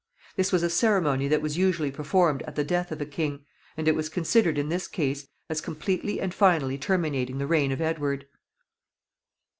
[0.35, 3.45] This was a ceremony that was usually performed at the death of a king,
[3.77, 7.79] and it was considered in this case as completely and finally terminating the reign of
[7.81, 8.25] Edward.